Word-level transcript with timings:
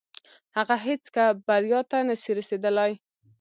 هغه 0.57 0.75
هيڅکه 0.85 1.23
بريا 1.47 1.79
ته 1.89 1.97
نسي 2.07 2.31
رسيدلاي. 2.39 2.91